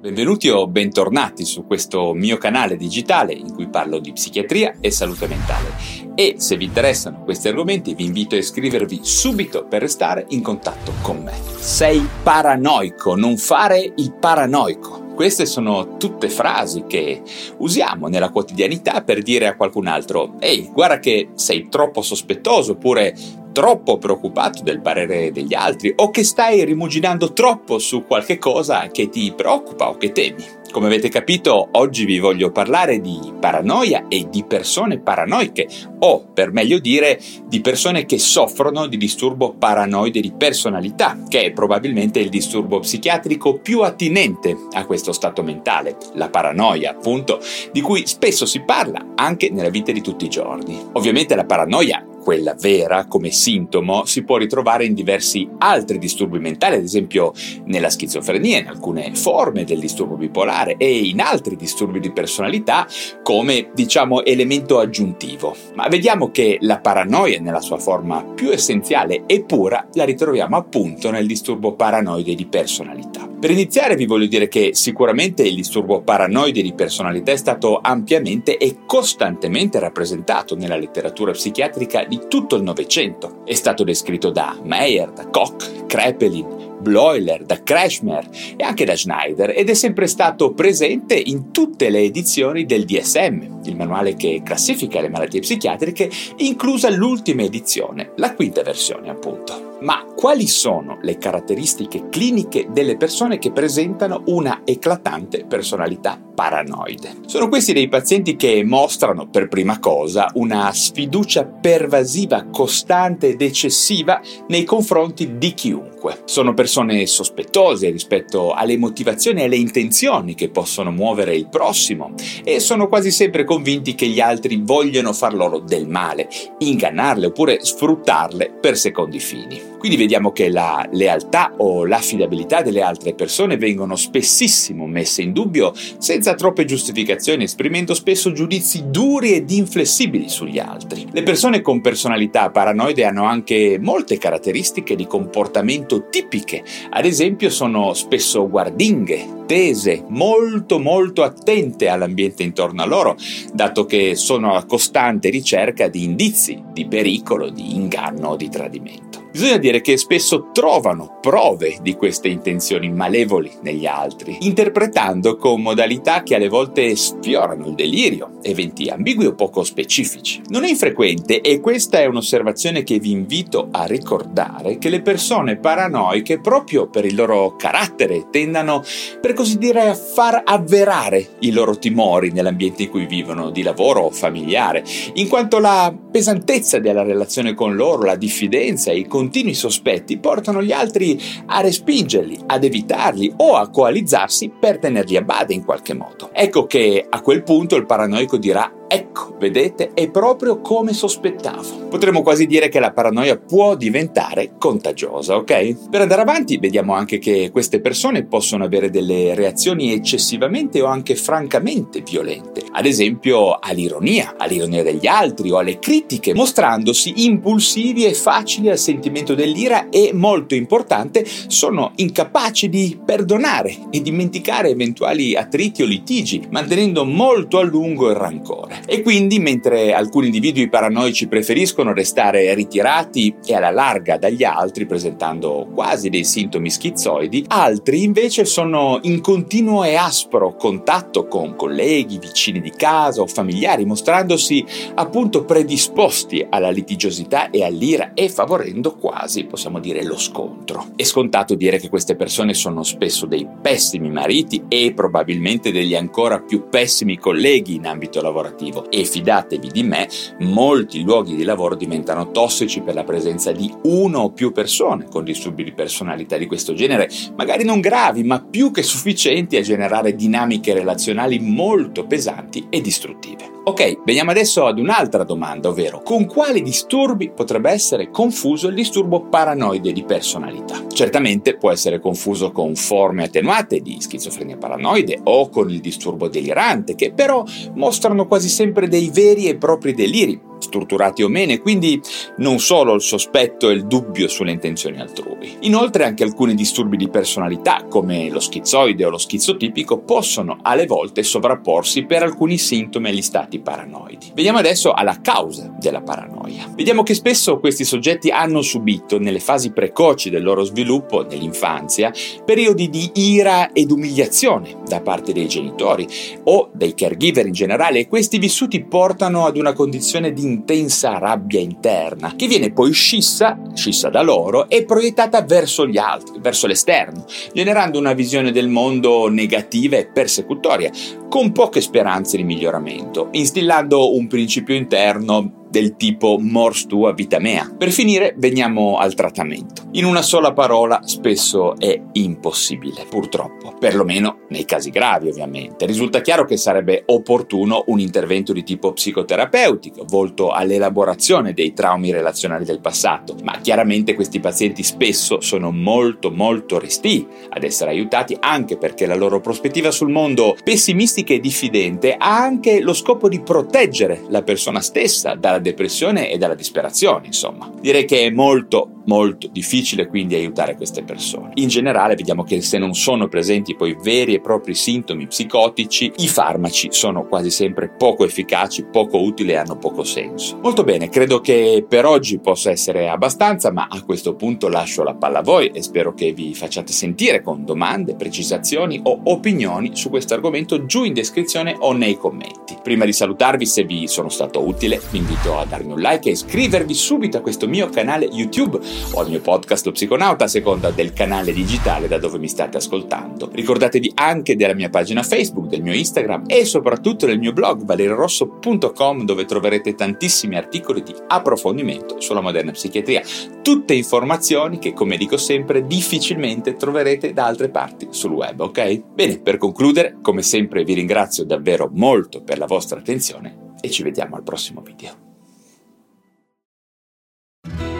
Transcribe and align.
Benvenuti 0.00 0.48
o 0.48 0.66
bentornati 0.66 1.44
su 1.44 1.66
questo 1.66 2.14
mio 2.14 2.38
canale 2.38 2.78
digitale 2.78 3.34
in 3.34 3.52
cui 3.52 3.68
parlo 3.68 3.98
di 3.98 4.12
psichiatria 4.12 4.76
e 4.80 4.90
salute 4.90 5.26
mentale. 5.26 5.74
E 6.14 6.36
se 6.38 6.56
vi 6.56 6.64
interessano 6.64 7.22
questi 7.22 7.48
argomenti 7.48 7.92
vi 7.92 8.06
invito 8.06 8.34
a 8.34 8.38
iscrivervi 8.38 9.00
subito 9.02 9.66
per 9.66 9.82
restare 9.82 10.24
in 10.30 10.40
contatto 10.40 10.92
con 11.02 11.18
me. 11.18 11.34
Sei 11.58 12.02
paranoico, 12.22 13.14
non 13.14 13.36
fare 13.36 13.92
il 13.96 14.14
paranoico. 14.18 14.99
Queste 15.20 15.44
sono 15.44 15.98
tutte 15.98 16.30
frasi 16.30 16.84
che 16.88 17.20
usiamo 17.58 18.08
nella 18.08 18.30
quotidianità 18.30 19.02
per 19.02 19.20
dire 19.20 19.48
a 19.48 19.54
qualcun 19.54 19.86
altro 19.86 20.36
ehi, 20.40 20.70
guarda 20.72 20.98
che 20.98 21.32
sei 21.34 21.68
troppo 21.68 22.00
sospettoso 22.00 22.72
oppure 22.72 23.14
troppo 23.52 23.98
preoccupato 23.98 24.62
del 24.62 24.80
parere 24.80 25.30
degli 25.30 25.52
altri 25.52 25.92
o 25.94 26.08
che 26.08 26.24
stai 26.24 26.64
rimuginando 26.64 27.34
troppo 27.34 27.78
su 27.78 28.06
qualche 28.06 28.38
cosa 28.38 28.88
che 28.90 29.10
ti 29.10 29.30
preoccupa 29.36 29.90
o 29.90 29.98
che 29.98 30.10
temi. 30.12 30.42
Come 30.70 30.86
avete 30.86 31.08
capito, 31.08 31.68
oggi 31.72 32.04
vi 32.04 32.20
voglio 32.20 32.52
parlare 32.52 33.00
di 33.00 33.32
paranoia 33.40 34.06
e 34.06 34.28
di 34.30 34.44
persone 34.44 35.00
paranoiche, 35.00 35.68
o 35.98 36.28
per 36.32 36.52
meglio 36.52 36.78
dire, 36.78 37.20
di 37.46 37.60
persone 37.60 38.06
che 38.06 38.20
soffrono 38.20 38.86
di 38.86 38.96
disturbo 38.96 39.52
paranoide 39.52 40.20
di 40.20 40.32
personalità, 40.32 41.24
che 41.28 41.42
è 41.42 41.52
probabilmente 41.52 42.20
il 42.20 42.28
disturbo 42.28 42.78
psichiatrico 42.78 43.58
più 43.58 43.80
attinente 43.80 44.56
a 44.72 44.86
questo 44.86 45.12
stato 45.12 45.42
mentale, 45.42 45.96
la 46.14 46.28
paranoia, 46.28 46.92
appunto, 46.92 47.40
di 47.72 47.80
cui 47.80 48.06
spesso 48.06 48.46
si 48.46 48.60
parla 48.60 49.14
anche 49.16 49.50
nella 49.50 49.70
vita 49.70 49.90
di 49.90 50.00
tutti 50.00 50.26
i 50.26 50.30
giorni. 50.30 50.80
Ovviamente 50.92 51.34
la 51.34 51.44
paranoia 51.44 52.06
quella 52.22 52.54
vera 52.54 53.06
come 53.06 53.30
sintomo 53.30 54.04
si 54.04 54.22
può 54.24 54.36
ritrovare 54.36 54.84
in 54.84 54.94
diversi 54.94 55.48
altri 55.58 55.98
disturbi 55.98 56.38
mentali, 56.38 56.76
ad 56.76 56.82
esempio 56.82 57.32
nella 57.64 57.90
schizofrenia, 57.90 58.58
in 58.58 58.68
alcune 58.68 59.14
forme 59.14 59.64
del 59.64 59.78
disturbo 59.78 60.16
bipolare 60.16 60.76
e 60.76 60.98
in 60.98 61.20
altri 61.20 61.56
disturbi 61.56 62.00
di 62.00 62.12
personalità 62.12 62.86
come 63.22 63.70
diciamo 63.74 64.24
elemento 64.24 64.78
aggiuntivo. 64.78 65.56
Ma 65.74 65.88
vediamo 65.88 66.30
che 66.30 66.58
la 66.60 66.80
paranoia 66.80 67.40
nella 67.40 67.60
sua 67.60 67.78
forma 67.78 68.22
più 68.22 68.50
essenziale 68.50 69.24
e 69.26 69.42
pura 69.44 69.86
la 69.94 70.04
ritroviamo 70.04 70.56
appunto 70.56 71.10
nel 71.10 71.26
disturbo 71.26 71.74
paranoide 71.74 72.34
di 72.34 72.46
personalità. 72.46 73.29
Per 73.40 73.50
iniziare 73.50 73.96
vi 73.96 74.04
voglio 74.04 74.26
dire 74.26 74.48
che 74.48 74.72
sicuramente 74.74 75.42
il 75.42 75.54
disturbo 75.54 76.02
paranoide 76.02 76.60
di 76.60 76.74
personalità 76.74 77.32
è 77.32 77.36
stato 77.36 77.78
ampiamente 77.82 78.58
e 78.58 78.80
costantemente 78.84 79.78
rappresentato 79.78 80.54
nella 80.54 80.76
letteratura 80.76 81.32
psichiatrica 81.32 82.04
di 82.04 82.20
tutto 82.28 82.56
il 82.56 82.62
Novecento. 82.62 83.42
È 83.46 83.54
stato 83.54 83.82
descritto 83.82 84.28
da 84.28 84.58
Meyer, 84.62 85.12
da 85.12 85.26
Koch, 85.28 85.86
Krepelin, 85.86 86.76
Bloiler, 86.82 87.44
da 87.44 87.62
Krashmer 87.62 88.28
e 88.56 88.62
anche 88.62 88.84
da 88.84 88.94
Schneider 88.94 89.54
ed 89.56 89.70
è 89.70 89.74
sempre 89.74 90.06
stato 90.06 90.52
presente 90.52 91.14
in 91.14 91.50
tutte 91.50 91.88
le 91.88 92.00
edizioni 92.00 92.66
del 92.66 92.84
DSM, 92.84 93.60
il 93.64 93.76
manuale 93.76 94.16
che 94.16 94.42
classifica 94.44 95.00
le 95.00 95.08
malattie 95.08 95.40
psichiatriche, 95.40 96.10
inclusa 96.36 96.90
l'ultima 96.90 97.40
edizione, 97.40 98.12
la 98.16 98.34
quinta 98.34 98.62
versione 98.62 99.08
appunto. 99.08 99.69
Ma 99.82 100.04
quali 100.14 100.46
sono 100.46 100.98
le 101.00 101.16
caratteristiche 101.16 102.08
cliniche 102.10 102.66
delle 102.70 102.98
persone 102.98 103.38
che 103.38 103.50
presentano 103.50 104.22
una 104.26 104.60
eclatante 104.64 105.46
personalità 105.46 106.20
paranoide? 106.34 107.20
Sono 107.24 107.48
questi 107.48 107.72
dei 107.72 107.88
pazienti 107.88 108.36
che 108.36 108.62
mostrano 108.62 109.28
per 109.30 109.48
prima 109.48 109.78
cosa 109.78 110.30
una 110.34 110.70
sfiducia 110.74 111.46
pervasiva, 111.46 112.44
costante 112.50 113.28
ed 113.28 113.40
eccessiva 113.40 114.20
nei 114.48 114.64
confronti 114.64 115.38
di 115.38 115.54
chiunque. 115.54 116.20
Sono 116.26 116.52
persone 116.52 117.06
sospettose 117.06 117.88
rispetto 117.88 118.52
alle 118.52 118.76
motivazioni 118.76 119.40
e 119.40 119.44
alle 119.44 119.56
intenzioni 119.56 120.34
che 120.34 120.50
possono 120.50 120.90
muovere 120.90 121.34
il 121.34 121.48
prossimo 121.48 122.12
e 122.44 122.60
sono 122.60 122.86
quasi 122.86 123.10
sempre 123.10 123.44
convinti 123.44 123.94
che 123.94 124.08
gli 124.08 124.20
altri 124.20 124.60
vogliono 124.62 125.14
far 125.14 125.32
loro 125.32 125.58
del 125.58 125.88
male, 125.88 126.28
ingannarle 126.58 127.26
oppure 127.26 127.64
sfruttarle 127.64 128.58
per 128.60 128.76
secondi 128.76 129.18
fini. 129.18 129.69
Quindi 129.80 129.96
vediamo 129.96 130.30
che 130.30 130.50
la 130.50 130.86
lealtà 130.92 131.54
o 131.56 131.86
l'affidabilità 131.86 132.60
delle 132.60 132.82
altre 132.82 133.14
persone 133.14 133.56
vengono 133.56 133.96
spessissimo 133.96 134.86
messe 134.86 135.22
in 135.22 135.32
dubbio 135.32 135.72
senza 135.96 136.34
troppe 136.34 136.66
giustificazioni, 136.66 137.44
esprimendo 137.44 137.94
spesso 137.94 138.30
giudizi 138.32 138.90
duri 138.90 139.32
ed 139.32 139.50
inflessibili 139.50 140.28
sugli 140.28 140.58
altri. 140.58 141.06
Le 141.10 141.22
persone 141.22 141.62
con 141.62 141.80
personalità 141.80 142.50
paranoide 142.50 143.06
hanno 143.06 143.24
anche 143.24 143.78
molte 143.80 144.18
caratteristiche 144.18 144.94
di 144.94 145.06
comportamento 145.06 146.10
tipiche, 146.10 146.62
ad 146.90 147.06
esempio 147.06 147.48
sono 147.48 147.94
spesso 147.94 148.50
guardinghe, 148.50 149.44
tese, 149.46 150.04
molto 150.08 150.78
molto 150.78 151.22
attente 151.22 151.88
all'ambiente 151.88 152.42
intorno 152.42 152.82
a 152.82 152.86
loro, 152.86 153.16
dato 153.54 153.86
che 153.86 154.14
sono 154.14 154.56
a 154.56 154.64
costante 154.64 155.30
ricerca 155.30 155.88
di 155.88 156.04
indizi 156.04 156.62
di 156.70 156.86
pericolo, 156.86 157.48
di 157.48 157.74
inganno 157.74 158.28
o 158.28 158.36
di 158.36 158.50
tradimento. 158.50 159.09
Bisogna 159.32 159.58
dire 159.58 159.80
che 159.80 159.96
spesso 159.96 160.48
trovano 160.52 161.18
prove 161.20 161.78
di 161.82 161.94
queste 161.94 162.26
intenzioni 162.26 162.90
malevoli 162.90 163.52
negli 163.62 163.86
altri, 163.86 164.38
interpretando 164.40 165.36
con 165.36 165.62
modalità 165.62 166.24
che 166.24 166.34
alle 166.34 166.48
volte 166.48 166.96
sfiorano 166.96 167.68
il 167.68 167.74
delirio, 167.74 168.38
eventi 168.42 168.88
ambigui 168.88 169.26
o 169.26 169.34
poco 169.34 169.62
specifici. 169.62 170.40
Non 170.48 170.64
è 170.64 170.68
infrequente, 170.68 171.40
e 171.42 171.60
questa 171.60 172.00
è 172.00 172.06
un'osservazione 172.06 172.82
che 172.82 172.98
vi 172.98 173.12
invito 173.12 173.68
a 173.70 173.84
ricordare, 173.84 174.78
che 174.78 174.88
le 174.88 175.00
persone 175.00 175.58
paranoiche, 175.58 176.40
proprio 176.40 176.88
per 176.88 177.04
il 177.04 177.14
loro 177.14 177.54
carattere, 177.56 178.26
tendano, 178.30 178.82
per 179.20 179.34
così 179.34 179.58
dire, 179.58 179.88
a 179.88 179.94
far 179.94 180.42
avverare 180.44 181.36
i 181.40 181.52
loro 181.52 181.78
timori 181.78 182.32
nell'ambiente 182.32 182.82
in 182.82 182.90
cui 182.90 183.06
vivono, 183.06 183.50
di 183.50 183.62
lavoro 183.62 184.00
o 184.00 184.10
familiare, 184.10 184.82
in 185.14 185.28
quanto 185.28 185.60
la 185.60 185.94
pesantezza 186.10 186.80
della 186.80 187.04
relazione 187.04 187.54
con 187.54 187.76
loro, 187.76 188.02
la 188.02 188.16
diffidenza 188.16 188.90
e 188.90 188.98
i 188.98 189.06
continui 189.20 189.52
sospetti 189.52 190.18
portano 190.18 190.62
gli 190.62 190.72
altri 190.72 191.20
a 191.44 191.60
respingerli, 191.60 192.38
ad 192.46 192.64
evitarli 192.64 193.34
o 193.36 193.56
a 193.56 193.68
coalizzarsi 193.68 194.50
per 194.58 194.78
tenerli 194.78 195.16
a 195.18 195.22
bada 195.22 195.52
in 195.52 195.62
qualche 195.62 195.92
modo. 195.92 196.30
Ecco 196.32 196.64
che 196.64 197.04
a 197.06 197.20
quel 197.20 197.42
punto 197.42 197.76
il 197.76 197.84
paranoico 197.84 198.38
dirà 198.38 198.79
Ecco, 198.92 199.36
vedete, 199.38 199.92
è 199.94 200.10
proprio 200.10 200.60
come 200.60 200.92
sospettavo. 200.92 201.86
Potremmo 201.88 202.22
quasi 202.22 202.46
dire 202.46 202.68
che 202.68 202.80
la 202.80 202.90
paranoia 202.90 203.38
può 203.38 203.76
diventare 203.76 204.54
contagiosa, 204.58 205.36
ok? 205.36 205.88
Per 205.88 206.00
andare 206.00 206.22
avanti, 206.22 206.58
vediamo 206.58 206.94
anche 206.94 207.18
che 207.18 207.50
queste 207.52 207.80
persone 207.80 208.24
possono 208.24 208.64
avere 208.64 208.90
delle 208.90 209.36
reazioni 209.36 209.92
eccessivamente 209.92 210.80
o 210.82 210.86
anche 210.86 211.14
francamente 211.14 212.00
violente, 212.00 212.64
ad 212.72 212.84
esempio 212.84 213.60
all'ironia, 213.60 214.34
all'ironia 214.36 214.82
degli 214.82 215.06
altri 215.06 215.52
o 215.52 215.58
alle 215.58 215.78
critiche, 215.78 216.34
mostrandosi 216.34 217.24
impulsivi 217.26 218.06
e 218.06 218.14
facili 218.14 218.70
al 218.70 218.78
sentimento 218.78 219.36
dell'ira 219.36 219.88
e, 219.88 220.10
molto 220.12 220.56
importante, 220.56 221.24
sono 221.46 221.92
incapaci 221.94 222.68
di 222.68 222.98
perdonare 223.04 223.86
e 223.90 224.02
dimenticare 224.02 224.70
eventuali 224.70 225.36
attriti 225.36 225.82
o 225.82 225.86
litigi, 225.86 226.42
mantenendo 226.50 227.04
molto 227.04 227.58
a 227.58 227.62
lungo 227.62 228.10
il 228.10 228.16
rancore. 228.16 228.78
E 228.86 229.02
quindi, 229.02 229.38
mentre 229.38 229.92
alcuni 229.92 230.26
individui 230.26 230.68
paranoici 230.68 231.28
preferiscono 231.28 231.92
restare 231.92 232.54
ritirati 232.54 233.34
e 233.44 233.54
alla 233.54 233.70
larga 233.70 234.16
dagli 234.16 234.44
altri, 234.44 234.86
presentando 234.86 235.68
quasi 235.72 236.08
dei 236.08 236.24
sintomi 236.24 236.70
schizoidi, 236.70 237.44
altri 237.48 238.02
invece 238.02 238.44
sono 238.44 238.98
in 239.02 239.20
continuo 239.20 239.84
e 239.84 239.94
aspro 239.94 240.54
contatto 240.56 241.26
con 241.26 241.56
colleghi, 241.56 242.18
vicini 242.18 242.60
di 242.60 242.70
casa 242.70 243.20
o 243.20 243.26
familiari, 243.26 243.84
mostrandosi 243.84 244.64
appunto 244.94 245.44
predisposti 245.44 246.46
alla 246.48 246.70
litigiosità 246.70 247.50
e 247.50 247.64
all'ira 247.64 248.12
e 248.14 248.28
favorendo 248.28 248.96
quasi, 248.96 249.44
possiamo 249.44 249.78
dire, 249.78 250.04
lo 250.04 250.18
scontro. 250.18 250.88
È 250.96 251.02
scontato 251.04 251.54
dire 251.54 251.78
che 251.78 251.88
queste 251.88 252.16
persone 252.16 252.54
sono 252.54 252.82
spesso 252.82 253.26
dei 253.26 253.46
pessimi 253.60 254.10
mariti 254.10 254.64
e 254.68 254.92
probabilmente 254.94 255.72
degli 255.72 255.94
ancora 255.94 256.40
più 256.40 256.68
pessimi 256.68 257.18
colleghi 257.18 257.74
in 257.74 257.86
ambito 257.86 258.20
lavorativo 258.20 258.69
positivo 258.70 258.90
e 258.90 259.04
fidatevi 259.04 259.68
di 259.68 259.82
me, 259.82 260.08
molti 260.38 261.02
luoghi 261.02 261.34
di 261.34 261.42
lavoro 261.42 261.74
diventano 261.74 262.30
tossici 262.30 262.80
per 262.80 262.94
la 262.94 263.04
presenza 263.04 263.52
di 263.52 263.72
uno 263.82 264.20
o 264.20 264.30
più 264.30 264.52
persone 264.52 265.06
con 265.10 265.24
disturbi 265.24 265.64
di 265.64 265.72
personalità 265.72 266.38
di 266.38 266.46
questo 266.46 266.72
genere, 266.72 267.10
magari 267.36 267.64
non 267.64 267.80
gravi, 267.80 268.22
ma 268.22 268.40
più 268.40 268.70
che 268.70 268.82
sufficienti 268.82 269.56
a 269.56 269.62
generare 269.62 270.14
dinamiche 270.14 270.72
relazionali 270.72 271.38
molto 271.40 272.06
pesanti 272.06 272.66
e 272.70 272.80
distruttive. 272.80 273.58
Ok, 273.62 274.04
veniamo 274.04 274.30
adesso 274.30 274.64
ad 274.64 274.78
un'altra 274.78 275.22
domanda, 275.22 275.68
ovvero 275.68 276.00
con 276.02 276.24
quali 276.24 276.62
disturbi 276.62 277.30
potrebbe 277.30 277.70
essere 277.70 278.10
confuso 278.10 278.68
il 278.68 278.74
disturbo 278.74 279.28
paranoide 279.28 279.92
di 279.92 280.02
personalità? 280.02 280.86
Certamente 280.88 281.56
può 281.56 281.70
essere 281.70 282.00
confuso 282.00 282.52
con 282.52 282.74
forme 282.74 283.24
attenuate 283.24 283.80
di 283.80 283.98
schizofrenia 284.00 284.56
paranoide 284.56 285.20
o 285.24 285.50
con 285.50 285.70
il 285.70 285.80
disturbo 285.80 286.28
delirante, 286.28 286.94
che 286.94 287.12
però 287.12 287.44
mostrano 287.74 288.26
quasi 288.26 288.48
sempre 288.48 288.59
dei 288.88 289.10
veri 289.12 289.48
e 289.48 289.56
propri 289.56 289.94
deliri, 289.94 290.38
strutturati 290.60 291.22
o 291.22 291.28
meno, 291.28 291.56
quindi 291.58 292.00
non 292.36 292.58
solo 292.58 292.94
il 292.94 293.02
sospetto 293.02 293.68
e 293.68 293.74
il 293.74 293.86
dubbio 293.86 294.28
sulle 294.28 294.52
intenzioni 294.52 295.00
altrui. 295.00 295.56
Inoltre 295.60 296.04
anche 296.04 296.22
alcuni 296.22 296.54
disturbi 296.54 296.96
di 296.96 297.08
personalità, 297.08 297.84
come 297.88 298.28
lo 298.30 298.40
schizoide 298.40 299.04
o 299.04 299.10
lo 299.10 299.18
schizotipico, 299.18 299.98
possono 300.00 300.58
alle 300.62 300.86
volte 300.86 301.22
sovrapporsi 301.22 302.04
per 302.04 302.22
alcuni 302.22 302.58
sintomi 302.58 303.08
agli 303.08 303.22
stati 303.22 303.60
paranoidi. 303.60 304.32
Vediamo 304.34 304.58
adesso 304.58 304.92
alla 304.92 305.20
causa 305.20 305.74
della 305.78 306.02
paranoia. 306.02 306.72
Vediamo 306.74 307.02
che 307.02 307.14
spesso 307.14 307.58
questi 307.58 307.84
soggetti 307.84 308.30
hanno 308.30 308.62
subito, 308.62 309.18
nelle 309.18 309.40
fasi 309.40 309.72
precoci 309.72 310.30
del 310.30 310.42
loro 310.42 310.64
sviluppo, 310.64 311.26
nell'infanzia, 311.26 312.12
periodi 312.44 312.88
di 312.88 313.10
ira 313.14 313.72
ed 313.72 313.90
umiliazione 313.90 314.76
da 314.86 315.00
parte 315.00 315.32
dei 315.32 315.48
genitori 315.48 316.06
o 316.44 316.70
dei 316.72 316.94
caregiver 316.94 317.46
in 317.46 317.52
generale 317.52 318.00
e 318.00 318.08
questi 318.08 318.38
vissuti 318.38 318.84
portano 318.84 319.46
ad 319.46 319.56
una 319.56 319.72
condizione 319.72 320.32
di 320.32 320.44
intensa 320.50 321.18
rabbia 321.18 321.60
interna 321.60 322.34
che 322.36 322.46
viene 322.46 322.72
poi 322.72 322.92
scissa, 322.92 323.58
scissa 323.74 324.08
da 324.08 324.22
loro 324.22 324.68
e 324.68 324.84
proiettata 324.84 325.42
verso 325.42 325.86
gli 325.86 325.98
altri, 325.98 326.38
verso 326.40 326.66
l'esterno, 326.66 327.24
generando 327.52 327.98
una 327.98 328.12
visione 328.12 328.52
del 328.52 328.68
mondo 328.68 329.28
negativa 329.28 329.96
e 329.96 330.06
persecutoria, 330.06 330.90
con 331.30 331.52
poche 331.52 331.80
speranze 331.80 332.36
di 332.36 332.42
miglioramento, 332.42 333.28
instillando 333.30 334.16
un 334.16 334.26
principio 334.26 334.74
interno 334.74 335.60
del 335.70 335.94
tipo 335.94 336.36
mors 336.40 336.86
tua 336.86 337.12
vita 337.12 337.38
mea. 337.38 337.72
Per 337.78 337.90
finire 337.92 338.34
veniamo 338.36 338.98
al 338.98 339.14
trattamento. 339.14 339.88
In 339.92 340.04
una 340.04 340.22
sola 340.22 340.52
parola 340.52 341.00
spesso 341.04 341.78
è 341.78 342.00
impossibile, 342.12 343.06
purtroppo, 343.08 343.74
perlomeno 343.78 344.40
nei 344.48 344.64
casi 344.64 344.90
gravi 344.90 345.28
ovviamente. 345.28 345.86
Risulta 345.86 346.20
chiaro 346.20 346.44
che 346.44 346.56
sarebbe 346.56 347.04
opportuno 347.06 347.84
un 347.86 348.00
intervento 348.00 348.52
di 348.52 348.64
tipo 348.64 348.92
psicoterapeutico, 348.92 350.04
volto 350.08 350.50
all'elaborazione 350.50 351.52
dei 351.52 351.72
traumi 351.72 352.10
relazionali 352.10 352.64
del 352.64 352.80
passato, 352.80 353.36
ma 353.44 353.58
chiaramente 353.60 354.14
questi 354.14 354.40
pazienti 354.40 354.82
spesso 354.82 355.40
sono 355.40 355.70
molto 355.70 356.30
molto 356.32 356.78
resti 356.80 357.24
ad 357.48 357.62
essere 357.62 357.90
aiutati 357.90 358.36
anche 358.40 358.76
perché 358.76 359.06
la 359.06 359.14
loro 359.14 359.40
prospettiva 359.40 359.92
sul 359.92 360.10
mondo 360.10 360.56
pessimistica 360.64 361.19
e 361.24 361.40
diffidente 361.40 362.14
ha 362.14 362.42
anche 362.42 362.80
lo 362.80 362.92
scopo 362.92 363.28
di 363.28 363.40
proteggere 363.40 364.22
la 364.28 364.42
persona 364.42 364.80
stessa 364.80 365.34
dalla 365.34 365.58
depressione 365.58 366.30
e 366.30 366.38
dalla 366.38 366.54
disperazione, 366.54 367.26
insomma. 367.26 367.70
Direi 367.80 368.04
che 368.04 368.26
è 368.26 368.30
molto 368.30 368.99
molto 369.10 369.48
difficile 369.48 370.06
quindi 370.06 370.36
aiutare 370.36 370.76
queste 370.76 371.02
persone. 371.02 371.50
In 371.54 371.66
generale 371.66 372.14
vediamo 372.14 372.44
che 372.44 372.60
se 372.60 372.78
non 372.78 372.94
sono 372.94 373.26
presenti 373.26 373.74
poi 373.74 373.96
veri 374.00 374.34
e 374.34 374.40
propri 374.40 374.74
sintomi 374.74 375.26
psicotici, 375.26 376.12
i 376.18 376.28
farmaci 376.28 376.88
sono 376.92 377.26
quasi 377.26 377.50
sempre 377.50 377.90
poco 377.90 378.24
efficaci, 378.24 378.84
poco 378.84 379.20
utili 379.20 379.50
e 379.50 379.56
hanno 379.56 379.76
poco 379.76 380.04
senso. 380.04 380.58
Molto 380.62 380.84
bene, 380.84 381.08
credo 381.08 381.40
che 381.40 381.84
per 381.88 382.04
oggi 382.04 382.38
possa 382.38 382.70
essere 382.70 383.08
abbastanza, 383.08 383.72
ma 383.72 383.88
a 383.90 384.00
questo 384.04 384.36
punto 384.36 384.68
lascio 384.68 385.02
la 385.02 385.14
palla 385.14 385.40
a 385.40 385.42
voi 385.42 385.68
e 385.68 385.82
spero 385.82 386.14
che 386.14 386.32
vi 386.32 386.54
facciate 386.54 386.92
sentire 386.92 387.42
con 387.42 387.64
domande, 387.64 388.14
precisazioni 388.14 389.00
o 389.02 389.22
opinioni 389.24 389.96
su 389.96 390.08
questo 390.08 390.34
argomento 390.34 390.86
giù 390.86 391.02
in 391.02 391.14
descrizione 391.14 391.74
o 391.76 391.92
nei 391.92 392.16
commenti. 392.16 392.76
Prima 392.80 393.04
di 393.04 393.12
salutarvi, 393.12 393.66
se 393.66 393.82
vi 393.82 394.06
sono 394.06 394.28
stato 394.28 394.64
utile, 394.64 395.00
vi 395.10 395.18
invito 395.18 395.58
a 395.58 395.64
darmi 395.64 395.92
un 395.92 395.98
like 395.98 396.28
e 396.28 396.32
iscrivervi 396.32 396.94
subito 396.94 397.38
a 397.38 397.40
questo 397.40 397.66
mio 397.66 397.88
canale 397.88 398.26
YouTube 398.26 398.78
o 399.12 399.20
al 399.20 399.28
mio 399.28 399.40
podcast 399.40 399.86
Lo 399.86 399.92
Psiconauta 399.92 400.44
a 400.44 400.48
seconda 400.48 400.90
del 400.90 401.12
canale 401.12 401.52
digitale 401.52 402.08
da 402.08 402.18
dove 402.18 402.38
mi 402.38 402.48
state 402.48 402.76
ascoltando. 402.76 403.50
Ricordatevi 403.52 404.12
anche 404.14 404.56
della 404.56 404.74
mia 404.74 404.88
pagina 404.88 405.22
Facebook, 405.22 405.68
del 405.68 405.82
mio 405.82 405.94
Instagram 405.94 406.44
e 406.46 406.64
soprattutto 406.64 407.26
del 407.26 407.38
mio 407.38 407.52
blog 407.52 407.84
valerirosso.com 407.84 409.24
dove 409.24 409.44
troverete 409.44 409.94
tantissimi 409.94 410.56
articoli 410.56 411.02
di 411.02 411.14
approfondimento 411.28 412.20
sulla 412.20 412.40
moderna 412.40 412.72
psichiatria. 412.72 413.22
Tutte 413.62 413.94
informazioni 413.94 414.78
che, 414.78 414.92
come 414.92 415.16
dico 415.16 415.36
sempre, 415.36 415.86
difficilmente 415.86 416.76
troverete 416.76 417.32
da 417.32 417.46
altre 417.46 417.70
parti 417.70 418.08
sul 418.10 418.32
web, 418.32 418.60
ok? 418.60 419.02
Bene, 419.14 419.38
per 419.38 419.58
concludere, 419.58 420.18
come 420.22 420.42
sempre 420.42 420.84
vi 420.84 420.94
ringrazio 420.94 421.44
davvero 421.44 421.90
molto 421.92 422.42
per 422.42 422.58
la 422.58 422.66
vostra 422.66 422.98
attenzione 422.98 423.74
e 423.80 423.90
ci 423.90 424.02
vediamo 424.02 424.36
al 424.36 424.42
prossimo 424.42 424.80
video. 424.80 425.29